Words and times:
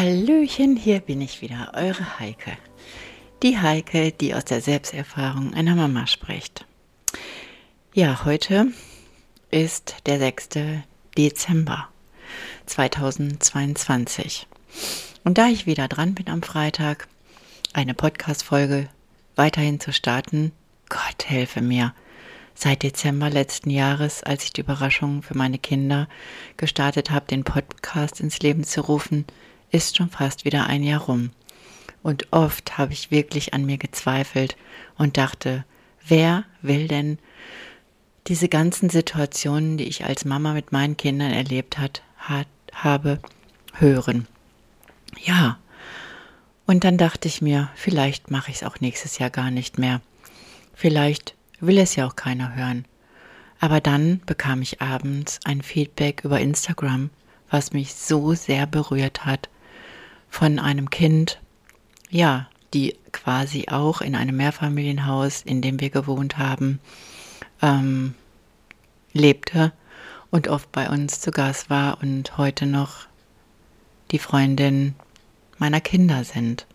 Hallöchen, 0.00 0.76
hier 0.76 1.00
bin 1.00 1.20
ich 1.20 1.42
wieder, 1.42 1.72
eure 1.74 2.18
Heike. 2.18 2.56
Die 3.42 3.58
Heike, 3.58 4.12
die 4.12 4.34
aus 4.34 4.46
der 4.46 4.62
Selbsterfahrung 4.62 5.52
einer 5.52 5.74
Mama 5.74 6.06
spricht. 6.06 6.64
Ja, 7.92 8.24
heute 8.24 8.68
ist 9.50 9.96
der 10.06 10.18
6. 10.18 10.48
Dezember 11.18 11.90
2022. 12.64 14.46
Und 15.24 15.36
da 15.36 15.48
ich 15.48 15.66
wieder 15.66 15.86
dran 15.86 16.14
bin 16.14 16.30
am 16.30 16.42
Freitag, 16.42 17.06
eine 17.74 17.92
Podcast-Folge 17.92 18.88
weiterhin 19.36 19.80
zu 19.80 19.92
starten, 19.92 20.52
Gott 20.88 21.26
helfe 21.26 21.60
mir. 21.60 21.94
Seit 22.54 22.84
Dezember 22.84 23.28
letzten 23.28 23.68
Jahres, 23.68 24.22
als 24.22 24.44
ich 24.44 24.54
die 24.54 24.62
Überraschung 24.62 25.22
für 25.22 25.36
meine 25.36 25.58
Kinder 25.58 26.08
gestartet 26.56 27.10
habe, 27.10 27.26
den 27.26 27.44
Podcast 27.44 28.20
ins 28.20 28.38
Leben 28.38 28.64
zu 28.64 28.80
rufen, 28.80 29.26
ist 29.70 29.96
schon 29.96 30.10
fast 30.10 30.44
wieder 30.44 30.66
ein 30.66 30.82
Jahr 30.82 31.02
rum. 31.02 31.30
Und 32.02 32.32
oft 32.32 32.78
habe 32.78 32.92
ich 32.92 33.10
wirklich 33.10 33.52
an 33.54 33.66
mir 33.66 33.78
gezweifelt 33.78 34.56
und 34.96 35.16
dachte, 35.16 35.64
wer 36.06 36.44
will 36.62 36.88
denn 36.88 37.18
diese 38.26 38.48
ganzen 38.48 38.90
Situationen, 38.90 39.76
die 39.76 39.84
ich 39.84 40.04
als 40.04 40.24
Mama 40.24 40.52
mit 40.52 40.72
meinen 40.72 40.96
Kindern 40.96 41.32
erlebt 41.32 41.78
hat, 41.78 42.02
hat, 42.16 42.48
habe, 42.72 43.20
hören? 43.74 44.26
Ja. 45.22 45.58
Und 46.66 46.84
dann 46.84 46.96
dachte 46.96 47.26
ich 47.28 47.42
mir, 47.42 47.68
vielleicht 47.74 48.30
mache 48.30 48.50
ich 48.50 48.58
es 48.58 48.62
auch 48.62 48.80
nächstes 48.80 49.18
Jahr 49.18 49.30
gar 49.30 49.50
nicht 49.50 49.78
mehr. 49.78 50.00
Vielleicht 50.74 51.34
will 51.58 51.78
es 51.78 51.96
ja 51.96 52.06
auch 52.06 52.16
keiner 52.16 52.54
hören. 52.54 52.84
Aber 53.58 53.80
dann 53.80 54.20
bekam 54.24 54.62
ich 54.62 54.80
abends 54.80 55.40
ein 55.44 55.60
Feedback 55.62 56.22
über 56.24 56.40
Instagram, 56.40 57.10
was 57.50 57.72
mich 57.72 57.94
so 57.94 58.32
sehr 58.34 58.66
berührt 58.66 59.26
hat 59.26 59.50
von 60.30 60.58
einem 60.58 60.88
Kind, 60.88 61.40
ja, 62.08 62.48
die 62.72 62.96
quasi 63.12 63.66
auch 63.68 64.00
in 64.00 64.14
einem 64.14 64.36
Mehrfamilienhaus, 64.36 65.42
in 65.42 65.60
dem 65.60 65.80
wir 65.80 65.90
gewohnt 65.90 66.38
haben, 66.38 66.80
ähm, 67.60 68.14
lebte 69.12 69.72
und 70.30 70.48
oft 70.48 70.70
bei 70.72 70.88
uns 70.88 71.20
zu 71.20 71.32
Gast 71.32 71.68
war 71.68 71.98
und 72.00 72.38
heute 72.38 72.66
noch 72.66 73.06
die 74.12 74.18
Freundin 74.18 74.94
meiner 75.58 75.80
Kinder 75.80 76.24
sind. 76.24 76.66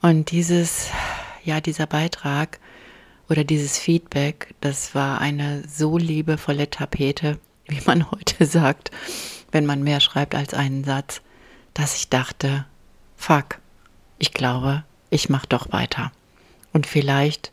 Und 0.00 0.30
dieses, 0.30 0.88
ja, 1.44 1.60
dieser 1.60 1.86
Beitrag 1.86 2.58
oder 3.28 3.44
dieses 3.44 3.78
Feedback, 3.78 4.54
das 4.60 4.94
war 4.94 5.20
eine 5.20 5.62
so 5.68 5.98
liebevolle 5.98 6.70
Tapete, 6.70 7.38
wie 7.66 7.82
man 7.84 8.10
heute 8.10 8.46
sagt, 8.46 8.90
wenn 9.52 9.66
man 9.66 9.82
mehr 9.82 10.00
schreibt 10.00 10.34
als 10.34 10.54
einen 10.54 10.84
Satz 10.84 11.20
dass 11.76 11.94
ich 11.94 12.08
dachte, 12.08 12.64
fuck, 13.18 13.58
ich 14.16 14.32
glaube, 14.32 14.82
ich 15.10 15.28
mache 15.28 15.46
doch 15.46 15.72
weiter. 15.72 16.10
Und 16.72 16.86
vielleicht 16.86 17.52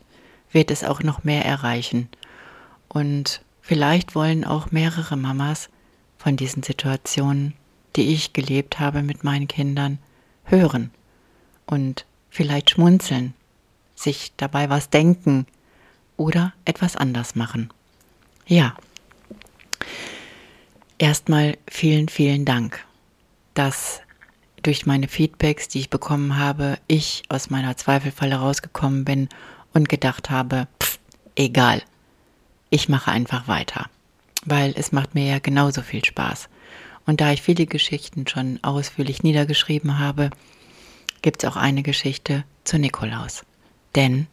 wird 0.50 0.70
es 0.70 0.82
auch 0.82 1.02
noch 1.02 1.24
mehr 1.24 1.44
erreichen. 1.44 2.08
Und 2.88 3.42
vielleicht 3.60 4.14
wollen 4.14 4.46
auch 4.46 4.70
mehrere 4.70 5.18
Mamas 5.18 5.68
von 6.16 6.38
diesen 6.38 6.62
Situationen, 6.62 7.52
die 7.96 8.14
ich 8.14 8.32
gelebt 8.32 8.80
habe 8.80 9.02
mit 9.02 9.24
meinen 9.24 9.46
Kindern, 9.46 9.98
hören 10.44 10.90
und 11.66 12.06
vielleicht 12.30 12.70
schmunzeln, 12.70 13.34
sich 13.94 14.32
dabei 14.38 14.70
was 14.70 14.88
denken 14.88 15.46
oder 16.16 16.54
etwas 16.64 16.96
anders 16.96 17.34
machen. 17.34 17.70
Ja. 18.46 18.74
Erstmal 20.96 21.58
vielen, 21.68 22.08
vielen 22.08 22.46
Dank, 22.46 22.82
dass 23.52 24.00
durch 24.64 24.86
meine 24.86 25.08
Feedbacks, 25.08 25.68
die 25.68 25.80
ich 25.80 25.90
bekommen 25.90 26.36
habe, 26.36 26.78
ich 26.88 27.22
aus 27.28 27.50
meiner 27.50 27.76
Zweifelfalle 27.76 28.36
rausgekommen 28.36 29.04
bin 29.04 29.28
und 29.72 29.88
gedacht 29.88 30.30
habe, 30.30 30.66
pff, 30.82 30.98
egal, 31.36 31.82
ich 32.70 32.88
mache 32.88 33.10
einfach 33.10 33.46
weiter, 33.46 33.88
weil 34.44 34.72
es 34.76 34.90
macht 34.90 35.14
mir 35.14 35.26
ja 35.26 35.38
genauso 35.38 35.82
viel 35.82 36.04
Spaß. 36.04 36.48
Und 37.06 37.20
da 37.20 37.32
ich 37.32 37.42
viele 37.42 37.66
Geschichten 37.66 38.26
schon 38.26 38.58
ausführlich 38.62 39.22
niedergeschrieben 39.22 39.98
habe, 39.98 40.30
gibt 41.20 41.44
es 41.44 41.50
auch 41.50 41.56
eine 41.56 41.82
Geschichte 41.82 42.44
zu 42.64 42.78
Nikolaus. 42.78 43.44
Denn 43.94 44.26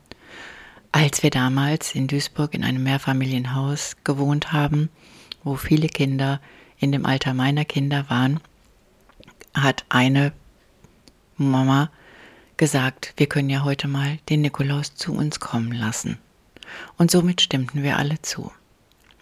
als 0.93 1.23
wir 1.23 1.29
damals 1.29 1.93
in 1.93 2.07
Duisburg 2.07 2.53
in 2.53 2.63
einem 2.63 2.83
Mehrfamilienhaus 2.83 3.97
gewohnt 4.05 4.53
haben, 4.53 4.89
wo 5.43 5.55
viele 5.55 5.87
Kinder 5.87 6.39
in 6.79 6.91
dem 6.91 7.05
Alter 7.05 7.33
meiner 7.33 7.65
Kinder 7.65 8.09
waren, 8.09 8.39
hat 9.53 9.85
eine 9.89 10.33
Mama 11.37 11.89
gesagt, 12.57 13.13
wir 13.17 13.27
können 13.27 13.49
ja 13.49 13.63
heute 13.63 13.87
mal 13.87 14.19
den 14.29 14.41
Nikolaus 14.41 14.95
zu 14.95 15.13
uns 15.13 15.39
kommen 15.39 15.71
lassen. 15.71 16.17
Und 16.97 17.11
somit 17.11 17.41
stimmten 17.41 17.83
wir 17.83 17.97
alle 17.97 18.21
zu. 18.21 18.51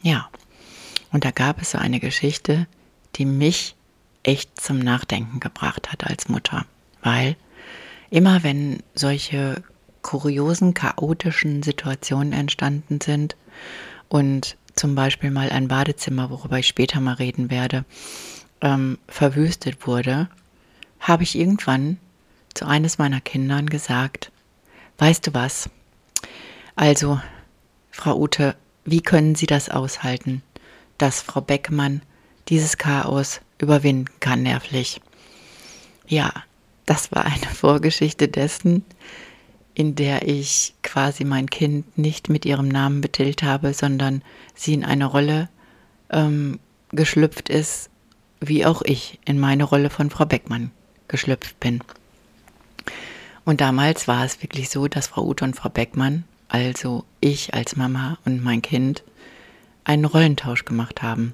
Ja, 0.02 0.30
und 1.12 1.26
da 1.26 1.32
gab 1.32 1.62
es 1.62 1.72
so 1.72 1.78
eine 1.78 2.00
Geschichte, 2.00 2.68
die 3.16 3.26
mich 3.26 3.76
echt 4.24 4.62
zum 4.62 4.80
Nachdenken 4.80 5.40
gebracht 5.40 5.92
hat 5.92 6.06
als 6.06 6.30
Mutter, 6.30 6.66
weil 7.02 7.36
immer 8.10 8.44
wenn 8.44 8.84
solche 8.94 9.64
kuriosen, 10.02 10.74
chaotischen 10.74 11.64
Situationen 11.64 12.34
entstanden 12.34 13.00
sind 13.02 13.36
und 14.08 14.58
zum 14.76 14.96
Beispiel 14.96 15.32
mal 15.32 15.50
ein 15.50 15.68
Badezimmer, 15.68 16.30
worüber 16.30 16.60
ich 16.60 16.68
später 16.68 17.02
mal 17.02 17.16
reden 17.16 17.50
werde, 17.50 17.86
ähm, 18.62 18.98
verwüstet 19.08 19.88
wurde, 19.88 20.30
habe 21.00 21.24
ich 21.24 21.38
irgendwann 21.38 21.98
zu 22.54 22.66
eines 22.66 22.98
meiner 22.98 23.22
Kindern 23.22 23.68
gesagt, 23.68 24.32
weißt 24.98 25.28
du 25.28 25.34
was? 25.34 25.70
Also, 26.76 27.20
Frau 27.92 28.18
Ute, 28.18 28.56
wie 28.86 29.02
können 29.02 29.36
Sie 29.36 29.46
das 29.46 29.70
aushalten, 29.70 30.42
dass 30.98 31.22
Frau 31.22 31.42
Beckmann 31.42 32.02
dieses 32.48 32.78
Chaos 32.78 33.42
überwinden 33.60 34.12
kann 34.20 34.44
nervlich? 34.44 35.02
Ja, 36.08 36.32
das 36.86 37.12
war 37.12 37.26
eine 37.26 37.36
Vorgeschichte 37.54 38.28
dessen, 38.28 38.84
in 39.74 39.96
der 39.96 40.28
ich 40.28 40.74
quasi 40.84 41.24
mein 41.24 41.50
Kind 41.50 41.98
nicht 41.98 42.30
mit 42.30 42.46
ihrem 42.46 42.68
Namen 42.68 43.02
betitelt 43.02 43.44
habe, 43.44 43.74
sondern 43.74 44.24
sie 44.56 44.74
in 44.74 44.84
eine 44.84 45.06
Rolle 45.06 45.50
ähm, 46.10 46.60
geschlüpft 46.92 47.50
ist, 47.50 47.90
wie 48.40 48.66
auch 48.66 48.82
ich 48.82 49.20
in 49.26 49.40
meine 49.40 49.64
Rolle 49.64 49.90
von 49.90 50.10
Frau 50.10 50.26
Beckmann 50.26 50.72
geschlüpft 51.08 51.60
bin. 51.60 51.82
Und 53.46 53.62
damals 53.62 54.08
war 54.08 54.24
es 54.24 54.42
wirklich 54.42 54.70
so, 54.70 54.88
dass 54.88 55.08
Frau 55.08 55.26
Ute 55.26 55.44
und 55.44 55.56
Frau 55.56 55.70
Beckmann, 55.70 56.24
also 56.48 57.04
ich 57.20 57.54
als 57.54 57.76
Mama 57.76 58.18
und 58.26 58.44
mein 58.44 58.62
Kind, 58.62 59.04
einen 59.84 60.06
Rollentausch 60.06 60.66
gemacht 60.66 61.02
haben, 61.02 61.34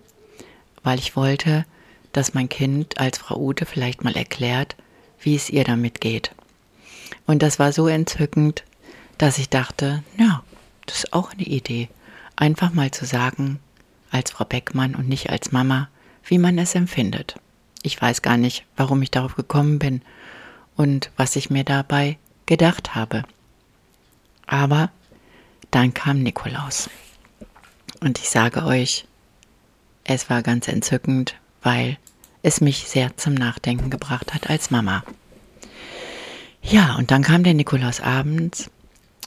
weil 0.84 1.00
ich 1.00 1.16
wollte, 1.16 1.66
dass 2.14 2.34
mein 2.34 2.48
Kind 2.48 2.98
als 2.98 3.18
Frau 3.18 3.38
Ute 3.38 3.66
vielleicht 3.66 4.04
mal 4.04 4.16
erklärt, 4.16 4.76
wie 5.20 5.36
es 5.36 5.50
ihr 5.50 5.66
damit 5.66 6.00
geht. 6.00 6.32
Und 7.26 7.42
das 7.42 7.60
war 7.60 7.74
so 7.74 7.88
entzückend, 7.88 8.64
dass 9.18 9.38
ich 9.38 9.50
dachte, 9.50 10.04
ja, 10.18 10.44
das 10.86 11.00
ist 11.00 11.14
auch 11.14 11.34
eine 11.34 11.44
Idee, 11.44 11.90
einfach 12.36 12.74
mal 12.74 12.92
zu 12.92 13.06
sagen, 13.06 13.60
als 14.12 14.32
Frau 14.32 14.46
Beckmann 14.46 14.96
und 14.96 15.10
nicht 15.10 15.30
als 15.30 15.52
Mama, 15.52 15.90
wie 16.26 16.38
man 16.38 16.58
es 16.58 16.76
empfindet. 16.76 17.36
Ich 17.84 18.02
weiß 18.02 18.22
gar 18.22 18.38
nicht, 18.38 18.66
warum 18.76 19.02
ich 19.02 19.12
darauf 19.12 19.36
gekommen 19.36 19.80
bin 19.80 20.02
und 20.76 21.12
was 21.18 21.36
ich 21.36 21.50
mir 21.50 21.64
dabei 21.64 22.18
gedacht 22.46 22.96
habe. 22.96 23.24
Aber 24.48 24.90
dann 25.72 25.94
kam 25.94 26.22
Nikolaus. 26.22 26.90
Und 28.00 28.20
ich 28.20 28.30
sage 28.30 28.66
euch, 28.66 29.06
es 30.04 30.30
war 30.30 30.42
ganz 30.42 30.68
entzückend, 30.68 31.36
weil 31.62 31.98
es 32.44 32.62
mich 32.62 32.88
sehr 32.88 33.18
zum 33.18 33.34
Nachdenken 33.34 33.90
gebracht 33.90 34.34
hat 34.34 34.50
als 34.50 34.70
Mama. 34.70 35.04
Ja, 36.62 36.96
und 36.96 37.12
dann 37.12 37.24
kam 37.24 37.44
der 37.44 37.54
Nikolaus 37.54 38.02
abends 38.02 38.70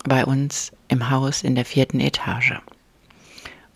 bei 0.05 0.25
uns 0.25 0.73
im 0.89 1.11
Haus 1.11 1.43
in 1.43 1.55
der 1.55 1.65
vierten 1.65 2.01
Etage. 2.01 2.55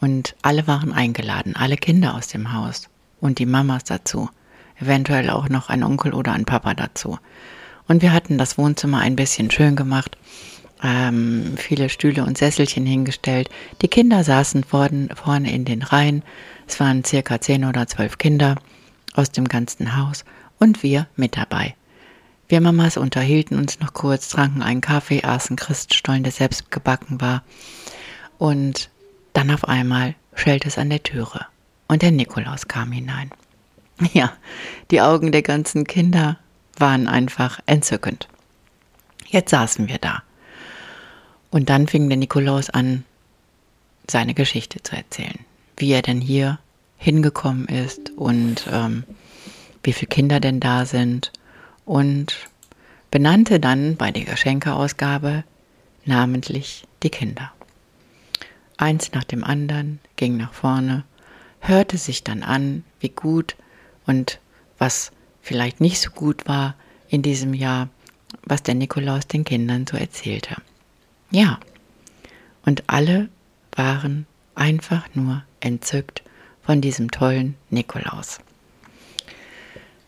Und 0.01 0.35
alle 0.43 0.67
waren 0.67 0.93
eingeladen, 0.93 1.55
alle 1.55 1.77
Kinder 1.77 2.15
aus 2.15 2.29
dem 2.29 2.53
Haus 2.53 2.89
und 3.23 3.39
die 3.39 3.47
Mamas 3.47 3.85
dazu. 3.85 4.29
Eventuell 4.79 5.31
auch 5.31 5.49
noch 5.49 5.71
ein 5.71 5.85
Onkel 5.85 6.13
oder 6.13 6.33
ein 6.33 6.45
Papa 6.45 6.75
dazu. 6.75 7.19
Und 7.89 8.03
wir 8.03 8.13
hatten 8.13 8.37
das 8.37 8.59
Wohnzimmer 8.59 8.99
ein 8.99 9.17
bisschen 9.17 9.51
schön 9.51 9.77
gemacht, 9.77 10.19
ähm, 10.83 11.55
viele 11.57 11.89
Stühle 11.89 12.25
und 12.25 12.37
Sesselchen 12.37 12.85
hingestellt. 12.85 13.49
Die 13.81 13.89
Kinder 13.89 14.25
saßen 14.25 14.65
vorn, 14.65 15.09
vorne 15.15 15.53
in 15.53 15.65
den 15.65 15.83
Reihen. 15.83 16.23
Es 16.67 16.81
waren 16.81 17.05
circa 17.05 17.41
zehn 17.41 17.65
oder 17.65 17.87
zwölf 17.87 18.19
Kinder 18.19 18.57
aus 19.15 19.31
dem 19.31 19.47
ganzen 19.47 19.97
Haus 19.97 20.25
und 20.59 20.83
wir 20.83 21.07
mit 21.17 21.37
dabei. 21.37 21.77
Wir 22.49 22.61
Mamas 22.61 22.97
unterhielten 22.97 23.57
uns 23.57 23.79
noch 23.81 23.95
kurz, 23.95 24.29
tranken 24.29 24.63
einen 24.63 24.81
Kaffee, 24.81 25.23
aßen 25.23 25.57
Christstollen, 25.57 26.25
der 26.25 26.33
selbst 26.33 26.71
gebacken 26.71 27.21
war. 27.21 27.45
Und 28.39 28.91
dann 29.33 29.51
auf 29.51 29.69
einmal 29.69 30.17
schellte 30.35 30.69
es 30.69 30.77
an 30.77 30.91
der 30.91 31.03
Türe 31.03 31.47
und 31.93 32.01
der 32.01 32.11
Nikolaus 32.11 32.69
kam 32.69 32.91
hinein. 32.91 33.31
Ja, 34.15 34.33
die 34.91 35.03
Augen 35.03 35.31
der 35.31 35.43
ganzen 35.43 35.85
Kinder 35.85 36.39
waren 36.79 37.07
einfach 37.07 37.61
entzückend. 37.67 38.29
Jetzt 39.29 39.51
saßen 39.51 39.89
wir 39.89 39.99
da. 39.99 40.23
Und 41.51 41.69
dann 41.69 41.87
fing 41.87 42.09
der 42.09 42.17
Nikolaus 42.17 42.71
an, 42.71 43.05
seine 44.11 44.33
Geschichte 44.33 44.83
zu 44.83 44.97
erzählen. 44.97 45.39
Wie 45.77 45.93
er 45.93 46.01
denn 46.01 46.23
hier 46.23 46.61
hingekommen 46.97 47.67
ist 47.67 48.09
und 48.17 48.67
ähm, 48.73 49.05
wie 49.83 49.93
viele 49.93 50.09
Kinder 50.09 50.41
denn 50.41 50.61
da 50.61 50.87
sind. 50.87 51.31
Und 51.85 52.49
benannte 53.11 53.61
dann 53.61 53.97
bei 53.97 54.11
der 54.11 54.25
Geschenkeausgabe 54.25 55.45
namentlich 56.07 56.85
die 57.03 57.11
Kinder. 57.11 57.53
Eins 58.79 59.13
nach 59.13 59.25
dem 59.25 59.45
anderen 59.45 60.01
ging 60.17 60.39
nach 60.39 60.55
vorne, 60.55 61.05
hörte 61.63 61.97
sich 61.97 62.25
dann 62.25 62.43
an, 62.43 62.85
wie 63.01 63.09
gut 63.09 63.57
und 64.05 64.41
was 64.79 65.13
vielleicht 65.41 65.81
nicht 65.81 66.01
so 66.01 66.11
gut 66.11 66.47
war 66.47 66.75
in 67.09 67.23
diesem 67.23 67.55
Jahr, 67.55 67.89
was 68.45 68.63
der 68.63 68.75
Nikolaus 68.75 69.27
den 69.27 69.45
Kindern 69.45 69.87
so 69.87 69.97
erzählte. 69.97 70.57
Ja, 71.31 71.61
und 72.65 72.85
alle 72.89 73.29
waren 73.75 74.27
einfach 74.55 75.09
nur 75.15 75.43
entzückt 75.61 76.23
von 76.63 76.81
diesem 76.81 77.11
tollen 77.11 77.57
Nikolaus. 77.71 78.39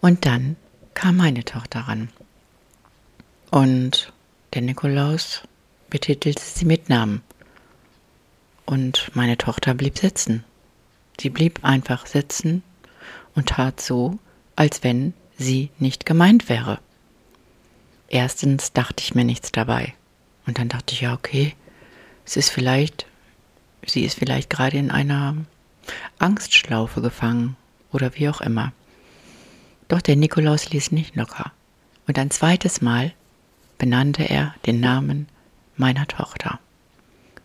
Und 0.01 0.27
dann 0.27 0.57
kam 0.95 1.17
meine 1.17 1.45
Tochter 1.45 1.81
ran. 1.81 2.11
Und 3.51 4.13
der 4.53 4.63
Nikolaus 4.63 5.43
betitelte 5.89 6.43
sie 6.43 6.65
mit 6.65 6.89
Namen. 6.89 7.23
Und 8.67 9.11
meine 9.15 9.39
Tochter 9.39 9.75
blieb 9.75 9.99
sitzen. 9.99 10.45
Sie 11.21 11.31
blieb 11.31 11.65
einfach 11.65 12.07
sitzen 12.07 12.63
und 13.35 13.51
tat 13.51 13.81
so, 13.81 14.19
als 14.57 14.83
wenn 14.83 15.15
sie 15.37 15.71
nicht 15.79 16.07
gemeint 16.07 16.49
wäre. 16.49 16.79
Erstens 18.09 18.73
dachte 18.73 19.03
ich 19.03 19.15
mir 19.15 19.25
nichts 19.25 19.53
dabei. 19.53 19.95
Und 20.47 20.59
dann 20.59 20.69
dachte 20.69 20.95
ich, 20.95 21.01
ja, 21.01 21.15
okay, 21.15 21.55
es 22.25 22.37
ist 22.37 22.51
vielleicht, 22.51 23.07
sie 23.87 24.05
ist 24.05 24.19
vielleicht 24.19 24.51
gerade 24.51 24.77
in 24.77 24.91
einer 24.91 25.37
Angstschlaufe 26.19 27.01
gefangen 27.01 27.57
oder 27.93 28.15
wie 28.15 28.29
auch 28.29 28.41
immer. 28.41 28.73
Doch 29.89 30.01
der 30.01 30.17
Nikolaus 30.17 30.71
ließ 30.71 30.93
nicht 30.93 31.17
locker. 31.17 31.53
Und 32.07 32.19
ein 32.19 32.31
zweites 32.31 32.81
Mal 32.81 33.13
benannte 33.79 34.25
er 34.25 34.55
den 34.67 34.81
Namen 34.81 35.29
meiner 35.77 36.07
Tochter. 36.07 36.59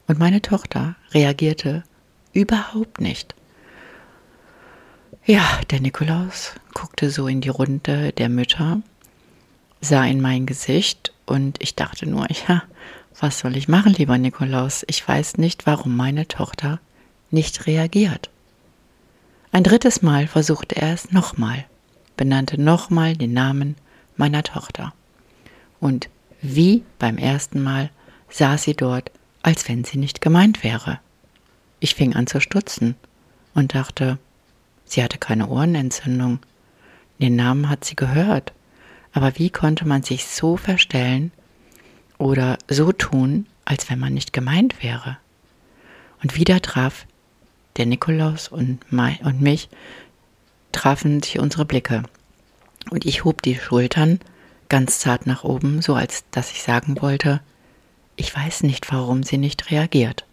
Und 0.08 0.20
meine 0.20 0.42
Tochter 0.42 0.96
reagierte 1.14 1.84
überhaupt 2.34 3.02
nicht. 3.02 3.36
Ja, 5.30 5.62
der 5.70 5.80
Nikolaus 5.80 6.56
guckte 6.74 7.12
so 7.12 7.28
in 7.28 7.40
die 7.40 7.50
Runde 7.50 8.14
der 8.14 8.30
Mütter, 8.30 8.82
sah 9.80 10.04
in 10.04 10.22
mein 10.22 10.48
Gesicht 10.48 11.14
und 11.28 11.62
ich 11.62 11.76
dachte 11.76 12.10
nur, 12.10 12.26
ja, 12.48 12.64
was 13.20 13.38
soll 13.38 13.56
ich 13.56 13.68
machen, 13.68 13.94
lieber 13.94 14.18
Nikolaus? 14.18 14.84
Ich 14.88 15.08
weiß 15.08 15.38
nicht, 15.38 15.68
warum 15.68 15.96
meine 15.96 16.28
Tochter 16.28 16.80
nicht 17.30 17.68
reagiert. 17.68 18.32
Ein 19.52 19.64
drittes 19.64 20.02
Mal 20.02 20.26
versuchte 20.26 20.78
er 20.78 20.96
es 20.96 21.12
nochmal, 21.12 21.64
benannte 22.18 22.60
nochmal 22.60 23.16
den 23.16 23.34
Namen 23.34 23.76
meiner 24.18 24.42
Tochter. 24.42 24.94
Und 25.80 26.10
wie 26.42 26.84
beim 26.98 27.20
ersten 27.20 27.62
Mal 27.62 27.92
saß 28.30 28.64
sie 28.64 28.74
dort, 28.74 29.12
als 29.44 29.70
wenn 29.70 29.84
sie 29.84 30.00
nicht 30.00 30.22
gemeint 30.22 30.64
wäre. 30.64 31.00
Ich 31.80 31.94
fing 31.94 32.16
an 32.16 32.26
zu 32.26 32.42
stutzen 32.42 32.96
und 33.54 33.76
dachte, 33.76 34.18
sie 34.90 35.04
hatte 35.04 35.18
keine 35.18 35.48
Ohrenentzündung. 35.48 36.40
Den 37.20 37.36
Namen 37.36 37.70
hat 37.70 37.86
sie 37.86 37.96
gehört. 37.96 38.54
Aber 39.12 39.38
wie 39.38 39.50
konnte 39.50 39.88
man 39.88 40.04
sich 40.04 40.26
so 40.26 40.58
verstellen 40.58 41.32
oder 42.18 42.58
so 42.68 42.92
tun, 42.92 43.48
als 43.66 43.90
wenn 43.90 44.00
man 44.00 44.14
nicht 44.14 44.34
gemeint 44.34 44.84
wäre? 44.84 45.18
Und 46.22 46.36
wieder 46.36 46.62
traf 46.62 47.06
der 47.78 47.86
Nikolaus 47.86 48.50
und, 48.50 48.80
und 48.92 49.42
mich, 49.42 49.70
trafen 50.72 51.24
sich 51.24 51.40
unsere 51.40 51.66
Blicke. 51.66 52.04
Und 52.90 53.06
ich 53.06 53.24
hob 53.24 53.42
die 53.42 53.56
Schultern 53.56 54.20
ganz 54.68 55.00
zart 55.00 55.26
nach 55.26 55.44
oben, 55.44 55.82
so 55.82 55.96
als 55.96 56.24
dass 56.32 56.52
ich 56.52 56.62
sagen 56.62 57.02
wollte, 57.02 57.42
ich 58.16 58.36
weiß 58.36 58.64
nicht, 58.64 58.92
warum 58.92 59.24
sie 59.24 59.38
nicht 59.38 59.72
reagiert. 59.72 60.26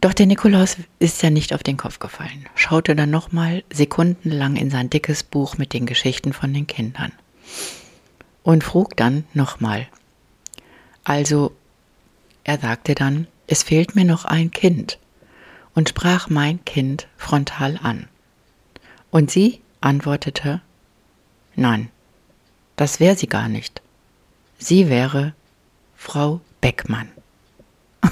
Doch 0.00 0.14
der 0.14 0.26
Nikolaus 0.26 0.76
ist 1.00 1.22
ja 1.22 1.30
nicht 1.30 1.52
auf 1.52 1.64
den 1.64 1.76
Kopf 1.76 1.98
gefallen, 1.98 2.46
schaute 2.54 2.94
dann 2.94 3.10
nochmal 3.10 3.64
sekundenlang 3.72 4.56
in 4.56 4.70
sein 4.70 4.90
dickes 4.90 5.24
Buch 5.24 5.58
mit 5.58 5.72
den 5.72 5.86
Geschichten 5.86 6.32
von 6.32 6.54
den 6.54 6.68
Kindern 6.68 7.12
und 8.44 8.62
frug 8.62 8.96
dann 8.96 9.24
nochmal. 9.34 9.88
Also, 11.02 11.52
er 12.44 12.58
sagte 12.58 12.94
dann, 12.94 13.26
es 13.48 13.62
fehlt 13.64 13.96
mir 13.96 14.04
noch 14.04 14.24
ein 14.24 14.52
Kind 14.52 14.98
und 15.74 15.88
sprach 15.88 16.28
mein 16.28 16.64
Kind 16.64 17.08
frontal 17.16 17.78
an. 17.82 18.08
Und 19.10 19.30
sie 19.30 19.60
antwortete, 19.80 20.60
nein, 21.56 21.90
das 22.76 23.00
wäre 23.00 23.16
sie 23.16 23.26
gar 23.26 23.48
nicht. 23.48 23.82
Sie 24.58 24.88
wäre 24.88 25.34
Frau 25.96 26.40
Beckmann. 26.60 27.08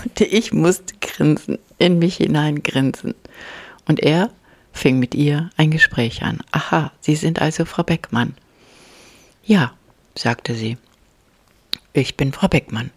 Und 0.06 0.20
ich 0.20 0.52
musste 0.52 0.94
grinsen, 1.00 1.58
in 1.78 1.98
mich 1.98 2.18
hinein 2.18 2.62
grinsen. 2.62 3.16
Und 3.86 3.98
er 3.98 4.30
fing 4.72 5.00
mit 5.00 5.16
ihr 5.16 5.50
ein 5.56 5.72
Gespräch 5.72 6.22
an. 6.22 6.38
Aha, 6.52 6.92
Sie 7.00 7.16
sind 7.16 7.42
also 7.42 7.64
Frau 7.64 7.82
Beckmann. 7.82 8.36
Ja, 9.44 9.74
sagte 10.14 10.54
sie. 10.54 10.78
Ich 11.92 12.16
bin 12.16 12.32
Frau 12.32 12.46
Beckmann. 12.46 12.92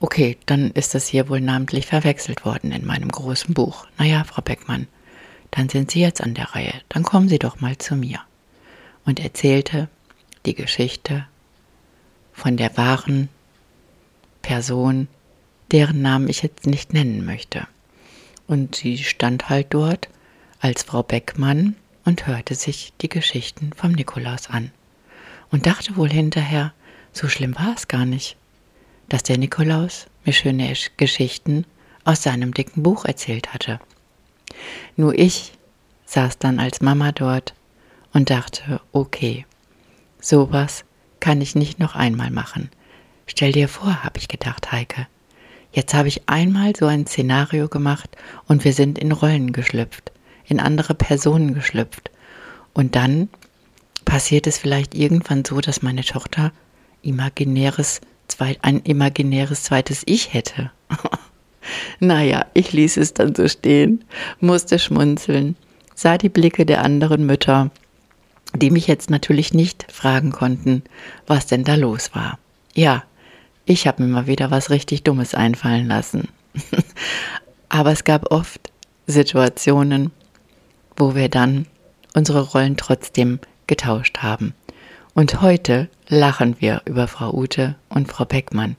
Okay, 0.00 0.36
dann 0.46 0.72
ist 0.72 0.96
das 0.96 1.06
hier 1.06 1.28
wohl 1.28 1.40
namentlich 1.40 1.86
verwechselt 1.86 2.44
worden 2.44 2.72
in 2.72 2.84
meinem 2.84 3.08
großen 3.08 3.54
Buch. 3.54 3.86
Naja, 3.96 4.24
Frau 4.24 4.42
Beckmann, 4.42 4.88
dann 5.52 5.68
sind 5.68 5.92
Sie 5.92 6.00
jetzt 6.00 6.20
an 6.20 6.34
der 6.34 6.56
Reihe. 6.56 6.74
Dann 6.88 7.04
kommen 7.04 7.28
Sie 7.28 7.38
doch 7.38 7.60
mal 7.60 7.78
zu 7.78 7.94
mir. 7.94 8.18
Und 9.04 9.20
erzählte 9.20 9.88
die 10.44 10.54
Geschichte 10.54 11.24
von 12.32 12.56
der 12.56 12.76
wahren 12.76 13.28
Person, 14.42 15.06
deren 15.72 16.02
Namen 16.02 16.28
ich 16.28 16.42
jetzt 16.42 16.66
nicht 16.66 16.92
nennen 16.92 17.24
möchte. 17.24 17.66
Und 18.46 18.76
sie 18.76 18.98
stand 18.98 19.48
halt 19.48 19.68
dort 19.70 20.08
als 20.60 20.84
Frau 20.84 21.02
Beckmann 21.02 21.74
und 22.04 22.26
hörte 22.26 22.54
sich 22.54 22.92
die 23.00 23.08
Geschichten 23.08 23.72
vom 23.74 23.92
Nikolaus 23.92 24.48
an 24.48 24.70
und 25.50 25.66
dachte 25.66 25.96
wohl 25.96 26.10
hinterher, 26.10 26.72
so 27.12 27.28
schlimm 27.28 27.56
war 27.56 27.74
es 27.74 27.88
gar 27.88 28.04
nicht, 28.04 28.36
dass 29.08 29.22
der 29.22 29.38
Nikolaus 29.38 30.06
mir 30.24 30.32
schöne 30.32 30.72
Geschichten 30.96 31.64
aus 32.04 32.22
seinem 32.22 32.54
dicken 32.54 32.82
Buch 32.82 33.04
erzählt 33.04 33.52
hatte. 33.52 33.80
Nur 34.96 35.18
ich 35.18 35.52
saß 36.06 36.38
dann 36.38 36.60
als 36.60 36.80
Mama 36.80 37.12
dort 37.12 37.54
und 38.12 38.30
dachte, 38.30 38.80
okay, 38.92 39.44
sowas 40.20 40.84
kann 41.20 41.40
ich 41.40 41.54
nicht 41.54 41.78
noch 41.78 41.94
einmal 41.94 42.30
machen. 42.30 42.70
Stell 43.26 43.52
dir 43.52 43.68
vor, 43.68 44.04
habe 44.04 44.18
ich 44.18 44.28
gedacht, 44.28 44.70
Heike, 44.70 45.08
Jetzt 45.72 45.94
habe 45.94 46.08
ich 46.08 46.28
einmal 46.28 46.74
so 46.74 46.86
ein 46.86 47.06
Szenario 47.06 47.68
gemacht 47.68 48.16
und 48.46 48.64
wir 48.64 48.72
sind 48.72 48.98
in 48.98 49.12
Rollen 49.12 49.52
geschlüpft, 49.52 50.12
in 50.46 50.60
andere 50.60 50.94
Personen 50.94 51.54
geschlüpft. 51.54 52.10
Und 52.72 52.96
dann 52.96 53.28
passiert 54.04 54.46
es 54.46 54.58
vielleicht 54.58 54.94
irgendwann 54.94 55.44
so, 55.44 55.60
dass 55.60 55.82
meine 55.82 56.02
Tochter 56.02 56.52
imaginäres, 57.02 58.00
ein 58.62 58.80
imaginäres 58.80 59.64
zweites 59.64 60.02
Ich 60.06 60.32
hätte. 60.32 60.70
naja, 62.00 62.46
ich 62.54 62.72
ließ 62.72 62.96
es 62.96 63.14
dann 63.14 63.34
so 63.34 63.48
stehen, 63.48 64.04
musste 64.40 64.78
schmunzeln, 64.78 65.56
sah 65.94 66.18
die 66.18 66.28
Blicke 66.28 66.64
der 66.64 66.82
anderen 66.82 67.26
Mütter, 67.26 67.70
die 68.54 68.70
mich 68.70 68.86
jetzt 68.86 69.10
natürlich 69.10 69.52
nicht 69.52 69.90
fragen 69.90 70.32
konnten, 70.32 70.82
was 71.26 71.46
denn 71.46 71.64
da 71.64 71.74
los 71.74 72.14
war. 72.14 72.38
Ja, 72.74 73.04
ich 73.66 73.86
habe 73.86 74.02
mir 74.02 74.08
mal 74.08 74.26
wieder 74.26 74.50
was 74.50 74.70
richtig 74.70 75.02
Dummes 75.02 75.34
einfallen 75.34 75.88
lassen. 75.88 76.28
Aber 77.68 77.90
es 77.90 78.04
gab 78.04 78.30
oft 78.30 78.70
Situationen, 79.06 80.12
wo 80.96 81.14
wir 81.14 81.28
dann 81.28 81.66
unsere 82.14 82.40
Rollen 82.40 82.76
trotzdem 82.76 83.40
getauscht 83.66 84.18
haben. 84.18 84.54
Und 85.14 85.42
heute 85.42 85.88
lachen 86.08 86.56
wir 86.60 86.82
über 86.84 87.08
Frau 87.08 87.34
Ute 87.34 87.74
und 87.88 88.08
Frau 88.08 88.24
Beckmann. 88.24 88.76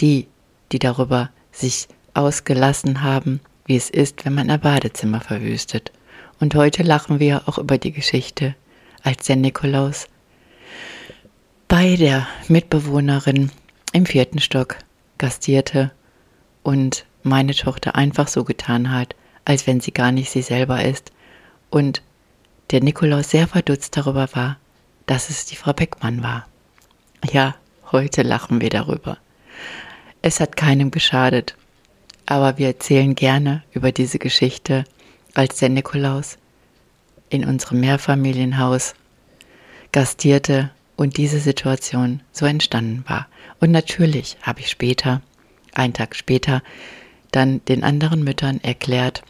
Die, 0.00 0.28
die 0.70 0.78
darüber 0.78 1.30
sich 1.50 1.88
ausgelassen 2.12 3.02
haben, 3.02 3.40
wie 3.64 3.76
es 3.76 3.88
ist, 3.88 4.24
wenn 4.24 4.34
man 4.34 4.50
ein 4.50 4.60
Badezimmer 4.60 5.20
verwüstet. 5.20 5.92
Und 6.40 6.54
heute 6.54 6.82
lachen 6.82 7.20
wir 7.20 7.42
auch 7.46 7.58
über 7.58 7.78
die 7.78 7.92
Geschichte, 7.92 8.54
als 9.02 9.26
der 9.26 9.36
Nikolaus 9.36 10.08
bei 11.68 11.96
der 11.96 12.26
Mitbewohnerin 12.48 13.50
im 13.92 14.06
vierten 14.06 14.38
Stock 14.40 14.76
gastierte 15.18 15.90
und 16.62 17.06
meine 17.22 17.54
Tochter 17.54 17.94
einfach 17.94 18.28
so 18.28 18.44
getan 18.44 18.90
hat, 18.90 19.14
als 19.44 19.66
wenn 19.66 19.80
sie 19.80 19.92
gar 19.92 20.12
nicht 20.12 20.30
sie 20.30 20.42
selber 20.42 20.84
ist 20.84 21.12
und 21.70 22.02
der 22.70 22.82
Nikolaus 22.82 23.30
sehr 23.30 23.48
verdutzt 23.48 23.96
darüber 23.96 24.28
war, 24.34 24.58
dass 25.06 25.30
es 25.30 25.46
die 25.46 25.56
Frau 25.56 25.72
Beckmann 25.72 26.22
war. 26.22 26.46
Ja, 27.32 27.54
heute 27.90 28.22
lachen 28.22 28.60
wir 28.60 28.68
darüber. 28.68 29.18
Es 30.20 30.40
hat 30.40 30.56
keinem 30.56 30.90
geschadet, 30.90 31.56
aber 32.26 32.58
wir 32.58 32.66
erzählen 32.66 33.14
gerne 33.14 33.62
über 33.72 33.90
diese 33.90 34.18
Geschichte, 34.18 34.84
als 35.34 35.56
der 35.56 35.70
Nikolaus 35.70 36.36
in 37.30 37.44
unserem 37.44 37.80
Mehrfamilienhaus 37.80 38.94
gastierte 39.92 40.70
und 40.98 41.16
diese 41.16 41.38
Situation 41.38 42.20
so 42.32 42.44
entstanden 42.44 43.04
war. 43.06 43.28
Und 43.60 43.70
natürlich 43.70 44.36
habe 44.42 44.60
ich 44.60 44.68
später, 44.68 45.22
einen 45.72 45.94
Tag 45.94 46.16
später, 46.16 46.60
dann 47.30 47.64
den 47.66 47.84
anderen 47.84 48.24
Müttern 48.24 48.60
erklärt, 48.62 49.22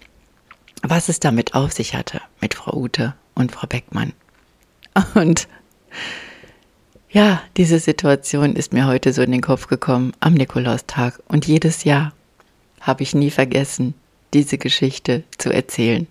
was 0.83 1.11
es 1.11 1.21
damit 1.21 1.55
auf 1.55 1.73
sich 1.73 1.95
hatte 1.95 2.23
mit 2.41 2.55
Frau 2.55 2.75
Ute 2.75 3.15
und 3.35 3.53
Frau 3.53 3.67
Beckmann. 3.67 4.15
Und 5.15 5.47
ja, 7.11 7.43
diese 7.59 7.79
Situation 7.79 8.57
ist 8.57 8.73
mir 8.73 8.87
heute 8.87 9.13
so 9.13 9.21
in 9.21 9.33
den 9.33 9.43
Kopf 9.43 9.67
gekommen 9.67 10.13
am 10.21 10.35
Nikolaustag. 10.35 11.21
Und 11.29 11.47
jedes 11.47 11.85
Jahr 11.85 12.13
habe 12.81 13.03
ich 13.03 13.15
nie 13.15 13.31
vergessen, 13.31 13.93
diese 14.33 14.57
Geschichte 14.57 15.23
zu 15.37 15.53
erzählen. 15.53 16.07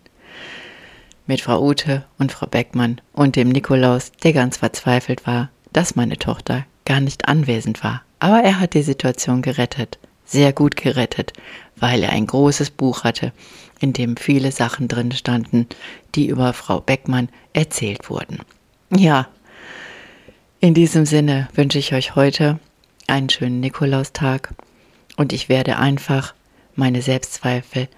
Mit 1.29 1.41
Frau 1.41 1.61
Ute 1.61 2.05
und 2.17 2.31
Frau 2.31 2.47
Beckmann 2.47 3.01
und 3.11 3.35
dem 3.35 3.49
Nikolaus, 3.49 4.13
der 4.23 4.31
ganz 4.31 4.57
verzweifelt 4.57 5.27
war, 5.27 5.49
dass 5.73 5.97
meine 5.97 6.17
Tochter 6.17 6.65
gar 6.85 7.01
nicht 7.01 7.27
anwesend 7.27 7.83
war. 7.83 8.01
Aber 8.19 8.39
er 8.39 8.61
hat 8.61 8.73
die 8.73 8.81
Situation 8.81 9.41
gerettet, 9.41 9.99
sehr 10.23 10.53
gut 10.53 10.77
gerettet, 10.77 11.33
weil 11.75 12.01
er 12.01 12.11
ein 12.11 12.27
großes 12.27 12.69
Buch 12.69 13.03
hatte, 13.03 13.33
in 13.81 13.91
dem 13.91 14.15
viele 14.15 14.53
Sachen 14.53 14.87
drin 14.87 15.11
standen, 15.11 15.67
die 16.15 16.27
über 16.27 16.53
Frau 16.53 16.79
Beckmann 16.79 17.27
erzählt 17.51 18.09
wurden. 18.09 18.39
Ja, 18.89 19.27
in 20.61 20.73
diesem 20.73 21.05
Sinne 21.05 21.49
wünsche 21.53 21.77
ich 21.77 21.93
euch 21.93 22.15
heute 22.15 22.57
einen 23.05 23.29
schönen 23.29 23.59
Nikolaustag 23.59 24.53
und 25.17 25.33
ich 25.33 25.49
werde 25.49 25.77
einfach 25.77 26.33
meine 26.75 27.01
Selbstzweifel 27.01 27.89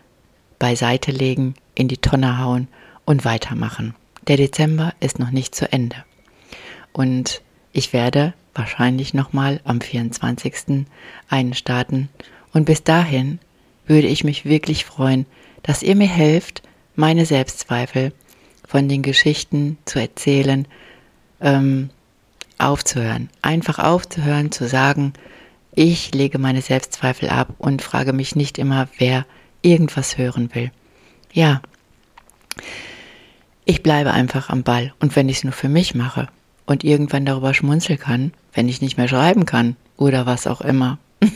beiseite 0.58 1.12
legen, 1.12 1.54
in 1.76 1.88
die 1.88 1.98
Tonne 1.98 2.40
hauen 2.40 2.68
und 3.10 3.26
weitermachen. 3.26 3.96
Der 4.28 4.38
Dezember 4.38 4.94
ist 5.00 5.18
noch 5.18 5.32
nicht 5.32 5.56
zu 5.56 5.72
Ende. 5.72 5.96
Und 6.94 7.42
ich 7.74 7.92
werde 7.92 8.36
wahrscheinlich 8.54 9.16
nochmal 9.16 9.62
am 9.64 9.82
24. 9.82 10.86
einen 11.28 11.56
starten. 11.56 12.10
Und 12.54 12.66
bis 12.66 12.84
dahin 12.84 13.40
würde 13.88 14.06
ich 14.06 14.24
mich 14.24 14.46
wirklich 14.46 14.86
freuen, 14.86 15.26
dass 15.64 15.82
ihr 15.82 15.96
mir 15.96 16.08
helft, 16.08 16.62
meine 16.96 17.26
Selbstzweifel 17.26 18.14
von 18.68 18.88
den 18.88 19.02
Geschichten 19.02 19.80
zu 19.86 20.00
erzählen, 20.00 20.68
ähm, 21.42 21.90
aufzuhören. 22.60 23.32
Einfach 23.42 23.80
aufzuhören, 23.80 24.52
zu 24.52 24.68
sagen, 24.68 25.14
ich 25.74 26.14
lege 26.14 26.38
meine 26.38 26.62
Selbstzweifel 26.62 27.30
ab 27.30 27.56
und 27.58 27.82
frage 27.82 28.14
mich 28.14 28.36
nicht 28.36 28.60
immer, 28.60 28.88
wer 29.00 29.26
irgendwas 29.64 30.20
hören 30.20 30.54
will. 30.54 30.70
Ja, 31.34 31.64
ich 33.70 33.84
bleibe 33.84 34.12
einfach 34.14 34.50
am 34.50 34.64
Ball 34.64 34.94
und 35.00 35.16
wenn 35.16 35.30
ich 35.30 35.38
es 35.38 35.44
nur 35.44 35.54
für 35.54 35.70
mich 35.70 35.94
mache 35.94 36.28
und 36.66 36.84
irgendwann 36.84 37.28
darüber 37.28 37.54
schmunzeln 37.54 38.00
kann, 38.00 38.34
wenn 38.52 38.68
ich 38.68 38.82
nicht 38.82 38.98
mehr 38.98 39.08
schreiben 39.08 39.46
kann 39.46 39.76
oder 39.96 40.26
was 40.26 40.48
auch 40.48 40.62
immer. 40.62 40.98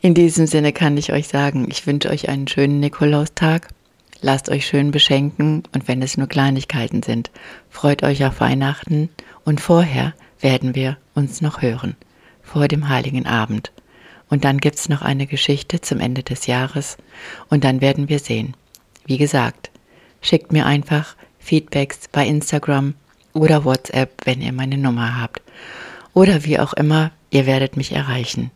In 0.00 0.14
diesem 0.14 0.48
Sinne 0.48 0.72
kann 0.72 0.96
ich 0.96 1.12
euch 1.12 1.28
sagen, 1.28 1.68
ich 1.70 1.86
wünsche 1.86 2.10
euch 2.10 2.28
einen 2.28 2.48
schönen 2.48 2.80
Nikolaustag. 2.80 3.68
Lasst 4.20 4.48
euch 4.48 4.66
schön 4.66 4.90
beschenken 4.90 5.62
und 5.72 5.86
wenn 5.86 6.02
es 6.02 6.16
nur 6.16 6.26
Kleinigkeiten 6.26 7.04
sind, 7.04 7.30
freut 7.70 8.02
euch 8.02 8.24
auf 8.24 8.40
Weihnachten 8.40 9.10
und 9.44 9.60
vorher 9.60 10.12
werden 10.40 10.74
wir 10.74 10.96
uns 11.14 11.40
noch 11.40 11.62
hören, 11.62 11.94
vor 12.42 12.66
dem 12.66 12.88
heiligen 12.88 13.26
Abend. 13.26 13.70
Und 14.28 14.42
dann 14.42 14.58
gibt's 14.58 14.88
noch 14.88 15.02
eine 15.02 15.28
Geschichte 15.28 15.80
zum 15.82 16.00
Ende 16.00 16.24
des 16.24 16.48
Jahres 16.48 16.96
und 17.48 17.62
dann 17.62 17.80
werden 17.80 18.08
wir 18.08 18.18
sehen. 18.18 18.56
Wie 19.06 19.18
gesagt, 19.18 19.71
schickt 20.22 20.52
mir 20.52 20.64
einfach 20.64 21.16
Feedbacks 21.38 22.08
bei 22.10 22.26
Instagram 22.26 22.94
oder 23.34 23.64
WhatsApp, 23.64 24.24
wenn 24.24 24.40
ihr 24.40 24.52
meine 24.52 24.78
Nummer 24.78 25.20
habt. 25.20 25.42
Oder 26.14 26.44
wie 26.44 26.58
auch 26.58 26.72
immer, 26.72 27.10
ihr 27.30 27.46
werdet 27.46 27.76
mich 27.76 27.92
erreichen. 27.92 28.50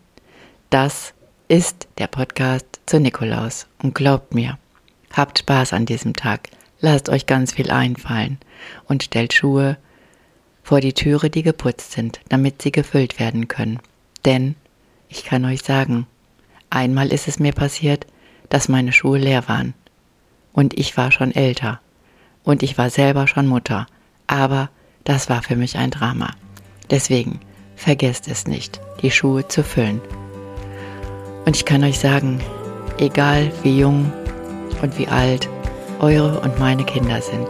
Das 0.70 1.12
ist 1.48 1.88
der 1.98 2.06
Podcast 2.06 2.66
zu 2.86 3.00
Nikolaus. 3.00 3.66
Und 3.82 3.94
glaubt 3.94 4.34
mir, 4.34 4.58
habt 5.12 5.38
Spaß 5.38 5.72
an 5.72 5.86
diesem 5.86 6.14
Tag. 6.14 6.48
Lasst 6.80 7.08
euch 7.08 7.26
ganz 7.26 7.52
viel 7.52 7.70
einfallen 7.70 8.38
und 8.86 9.02
stellt 9.02 9.32
Schuhe 9.32 9.76
vor 10.62 10.80
die 10.80 10.92
Türe, 10.92 11.30
die 11.30 11.42
geputzt 11.42 11.92
sind, 11.92 12.20
damit 12.28 12.62
sie 12.62 12.72
gefüllt 12.72 13.18
werden 13.18 13.48
können. 13.48 13.78
Denn, 14.24 14.56
ich 15.08 15.24
kann 15.24 15.44
euch 15.44 15.62
sagen, 15.62 16.06
einmal 16.68 17.12
ist 17.12 17.28
es 17.28 17.38
mir 17.38 17.52
passiert, 17.52 18.06
dass 18.48 18.68
meine 18.68 18.92
Schuhe 18.92 19.18
leer 19.18 19.48
waren. 19.48 19.74
Und 20.56 20.76
ich 20.76 20.96
war 20.96 21.12
schon 21.12 21.32
älter. 21.32 21.80
Und 22.42 22.62
ich 22.62 22.78
war 22.78 22.88
selber 22.88 23.28
schon 23.28 23.46
Mutter. 23.46 23.86
Aber 24.26 24.70
das 25.04 25.28
war 25.28 25.42
für 25.42 25.54
mich 25.54 25.76
ein 25.76 25.90
Drama. 25.90 26.30
Deswegen, 26.90 27.40
vergesst 27.76 28.26
es 28.26 28.46
nicht, 28.46 28.80
die 29.02 29.10
Schuhe 29.10 29.46
zu 29.46 29.62
füllen. 29.62 30.00
Und 31.44 31.54
ich 31.54 31.66
kann 31.66 31.84
euch 31.84 31.98
sagen, 31.98 32.40
egal 32.98 33.52
wie 33.62 33.78
jung 33.78 34.10
und 34.80 34.98
wie 34.98 35.06
alt 35.08 35.48
eure 36.00 36.40
und 36.40 36.58
meine 36.58 36.84
Kinder 36.84 37.20
sind, 37.20 37.46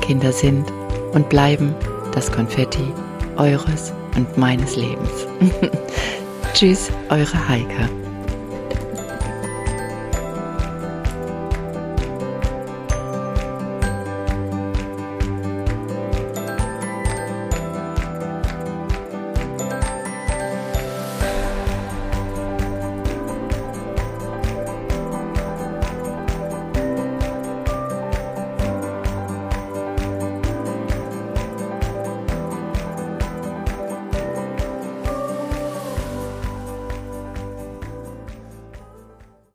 Kinder 0.00 0.32
sind 0.32 0.70
und 1.12 1.28
bleiben 1.28 1.74
das 2.12 2.30
Konfetti 2.32 2.92
eures 3.36 3.92
und 4.16 4.36
meines 4.36 4.74
Lebens. 4.74 5.28
Tschüss, 6.54 6.90
eure 7.08 7.48
Heike. 7.48 7.88